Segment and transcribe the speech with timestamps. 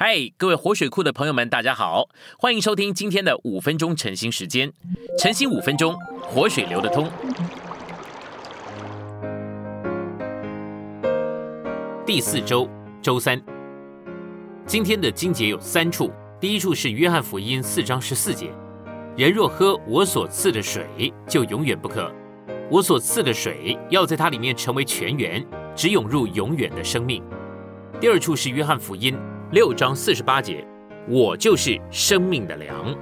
[0.00, 2.08] 嗨，各位活水库的朋友们，大家好，
[2.38, 4.72] 欢迎收听今天的五分钟晨兴时间。
[5.18, 7.10] 晨兴五分钟，活水流得通。
[12.06, 12.70] 第四周
[13.02, 13.42] 周三，
[14.64, 16.12] 今天的经节有三处。
[16.38, 18.52] 第一处是约翰福音四章十四节：
[19.16, 22.08] 人若喝我所赐的水，就永远不渴。
[22.70, 25.44] 我所赐的水要在它里面成为泉源，
[25.74, 27.20] 只涌入永远的生命。
[28.00, 29.18] 第二处是约翰福音。
[29.50, 30.62] 六章四十八节，
[31.08, 32.94] 我就是生命的粮。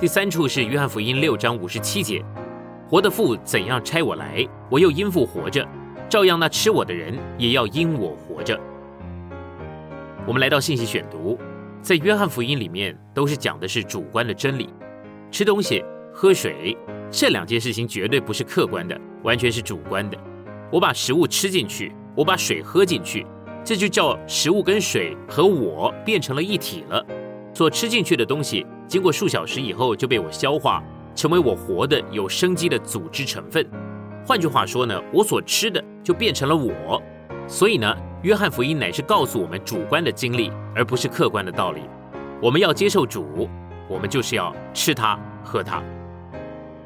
[0.00, 2.24] 第三处是约翰福音六章五十七节，
[2.88, 5.68] 活的父怎样差我来，我又因父活着，
[6.08, 8.58] 照样那吃我的人也要因我活着。
[10.26, 11.38] 我们来到信息选读，
[11.82, 14.70] 在约翰福音里面都是讲的是主观的真理，
[15.30, 15.84] 吃东西、
[16.14, 16.74] 喝水
[17.10, 20.16] 这两件事情绝对不是客观的，完全是主观的。
[20.70, 23.26] 我把食物吃进去，我把水喝进去。
[23.64, 27.04] 这就叫食物跟水和我变成了一体了，
[27.54, 30.82] 所吃进去的东西经过数小时以后就被我消化，
[31.14, 33.64] 成为我活的有生机的组织成分。
[34.26, 37.00] 换句话说呢，我所吃的就变成了我。
[37.46, 41.82] 所以呢，约翰福音乃是告诉我们主观的经历，而不是客观的道理。
[42.40, 43.48] 我们要接受主，
[43.88, 45.80] 我们就是要吃它喝它。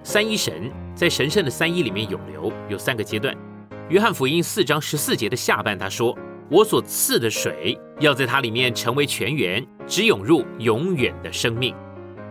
[0.02, 3.34] 三一神在神圣的三一里面涌流有三个阶段。
[3.88, 6.16] 约翰福音四章十四节的下半他说。
[6.48, 11.74] 我所赐的水要在它里面成为泉源，只涌入永远的生命。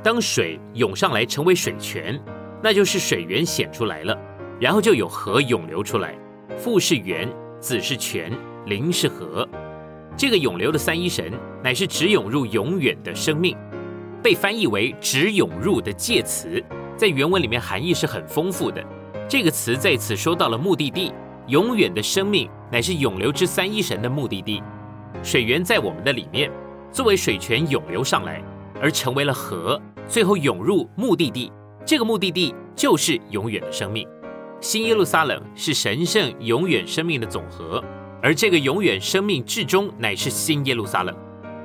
[0.02, 2.18] 当水涌上来成为水泉，
[2.64, 4.18] 那就是水源显出来了，
[4.60, 6.16] 然后就有河涌流出来。
[6.58, 8.32] 父是源，子是泉，
[8.66, 9.48] 灵是河。
[10.16, 13.58] 这个涌流的三一神，乃是只涌入永远的生命。
[14.24, 16.64] 被翻译为“只涌入”的介词，
[16.96, 18.82] 在原文里面含义是很丰富的。
[19.28, 21.12] 这个词在此说到了目的地。
[21.48, 24.64] 永远的生命乃是永流之三一神的目的地，
[25.22, 26.52] 水源在我们的里面，
[26.92, 28.42] 作为水泉涌流上来，
[28.82, 31.52] 而成为了河，最后涌入目的地。
[31.86, 34.08] 这个目的地就是永远的生命。
[34.60, 37.84] 新耶路撒冷是神圣永远生命的总和，
[38.24, 41.16] 而这个永远生命至终乃是新耶路撒冷。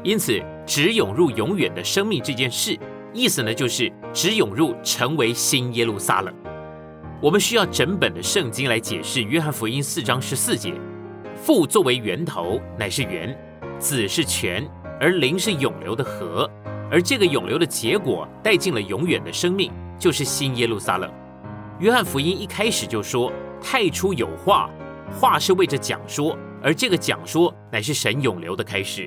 [0.02, 2.78] 因此，只涌入永远的生命这件事，
[3.14, 6.34] 意思呢就是只涌入成为新耶路撒冷。
[7.22, 10.72] 我们需要整本的圣经来解释约翰福音四章十四节。
[11.36, 13.36] 父作为源头，乃是源；
[13.78, 14.66] 子是泉，
[14.98, 16.50] 而灵是永流的河。
[16.90, 21.12] 而这个永流的结果，带进了永远的生命，就是新耶路撒冷。
[21.78, 24.70] 约翰福音一开始就说：“太初有话，
[25.10, 29.06] 话是为着讲说，而这个讲说乃是神永流的开始。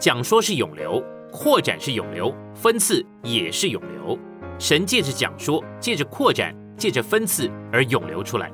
[0.00, 4.18] 讲说是永流，扩展是永流，分次也是永流。
[4.58, 8.50] 神借着讲说，借着扩展。”借着分次而涌流出来，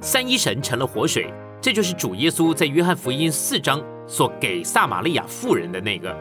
[0.00, 6.16] 三一神成了活水，这就是主耶稣在约翰福音四章所给撒玛利亚妇人的那个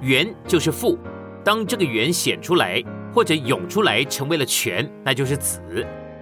[0.00, 0.98] 源，就是父。
[1.44, 2.82] 当这个源显出来
[3.12, 5.60] 或者涌出来成为了泉，那就是子；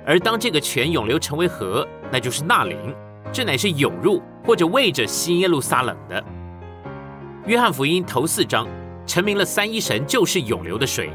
[0.05, 2.77] 而当这个泉涌流成为河，那就是纳灵。
[3.33, 6.23] 这乃是涌入或者为着新耶路撒冷的。
[7.47, 8.67] 约翰福音头四章
[9.07, 11.11] 成明了三一神就是涌流的水，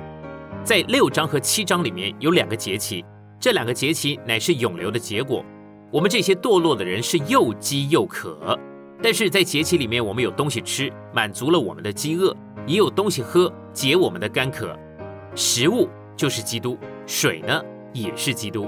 [0.64, 3.04] 在六章和七章里面有两个节气。
[3.40, 5.46] 这两个节期乃是永流的结果。
[5.92, 8.58] 我们这些堕落的人是又饥又渴，
[9.02, 14.78] 但是在节期里面，我们有东西吃，满足了我们的饥饿；也有东西喝，解我们的干渴。
[15.36, 17.62] 食物就是基督，水呢
[17.94, 18.68] 也是基督。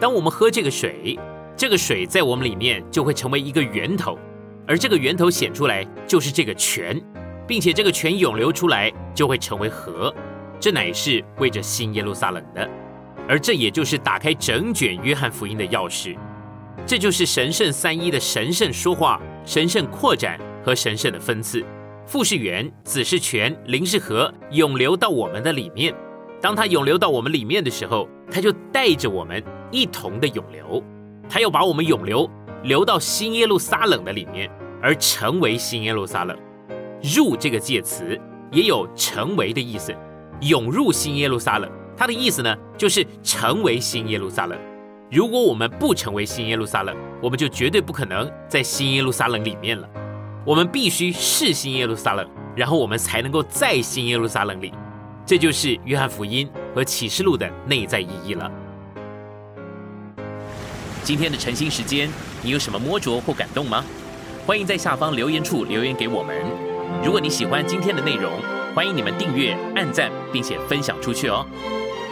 [0.00, 1.18] 当我们喝这个水，
[1.56, 4.18] 这个水在我们里面就会成为一个源头，
[4.66, 7.00] 而这个源头显出来就是这个泉，
[7.46, 10.12] 并且这个泉涌流出来就会成为河。
[10.58, 12.68] 这乃是为着新耶路撒冷的。
[13.28, 16.16] 而这也就是打开整卷约翰福音的钥匙，
[16.86, 21.62] 这就是神圣三一的神圣说话、神圣扩展和神圣的分次。
[22.06, 25.94] 父是源，子是泉，灵是河，涌流到我们的里面。
[26.40, 30.82] 当它涌流到我们里面的时候，它就带着我们一同的涌流。
[31.28, 32.30] 它要把我们涌流
[32.62, 34.50] 流到新耶路撒冷的里面，
[34.80, 36.34] 而成为新耶路撒冷。
[37.02, 38.18] 入这个介词
[38.50, 39.94] 也有成为的意思，
[40.40, 41.70] 涌入新耶路撒冷。
[41.98, 44.56] 他的意思呢，就是成为新耶路撒冷。
[45.10, 49.88] 如果我们不成为新耶路撒冷，我们就绝对不可能在新耶路撒冷里面了。
[50.46, 52.24] 我们必须是新耶路撒冷，
[52.54, 54.72] 然后我们才能够在新耶路撒冷里。
[55.26, 58.48] 这就是约翰福音和启示录的内在意义了。
[61.02, 62.08] 今天的晨兴时间，
[62.42, 63.84] 你有什么摸着或感动吗？
[64.46, 66.36] 欢迎在下方留言处留言给我们。
[67.04, 68.30] 如果你喜欢今天的内容，
[68.72, 71.44] 欢迎你们订阅、按赞，并且分享出去哦。